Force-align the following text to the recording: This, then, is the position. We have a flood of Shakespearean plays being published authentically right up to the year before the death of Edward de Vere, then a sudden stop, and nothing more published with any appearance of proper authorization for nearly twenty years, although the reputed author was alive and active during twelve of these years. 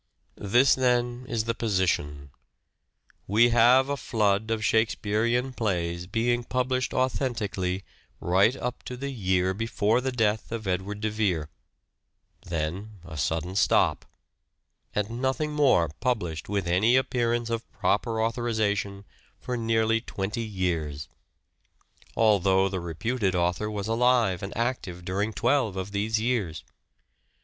This, 0.33 0.73
then, 0.73 1.25
is 1.29 1.43
the 1.43 1.53
position. 1.53 2.31
We 3.27 3.49
have 3.49 3.87
a 3.87 3.95
flood 3.95 4.49
of 4.49 4.65
Shakespearean 4.65 5.53
plays 5.53 6.07
being 6.07 6.43
published 6.43 6.91
authentically 6.91 7.83
right 8.19 8.55
up 8.55 8.81
to 8.85 8.97
the 8.97 9.11
year 9.11 9.53
before 9.53 10.01
the 10.01 10.11
death 10.11 10.51
of 10.51 10.65
Edward 10.65 11.01
de 11.01 11.11
Vere, 11.11 11.49
then 12.43 12.97
a 13.05 13.15
sudden 13.15 13.55
stop, 13.55 14.07
and 14.95 15.21
nothing 15.21 15.51
more 15.51 15.89
published 15.99 16.49
with 16.49 16.65
any 16.65 16.95
appearance 16.95 17.51
of 17.51 17.71
proper 17.71 18.23
authorization 18.23 19.05
for 19.39 19.55
nearly 19.55 20.01
twenty 20.01 20.41
years, 20.41 21.09
although 22.17 22.67
the 22.67 22.79
reputed 22.79 23.35
author 23.35 23.69
was 23.69 23.87
alive 23.87 24.41
and 24.41 24.57
active 24.57 25.05
during 25.05 25.31
twelve 25.31 25.77
of 25.77 25.91
these 25.91 26.19
years. 26.19 26.63